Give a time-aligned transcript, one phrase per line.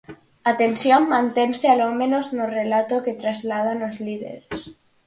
[0.49, 4.57] A tensión mantense, alomenos no relato que trasladan os líderes.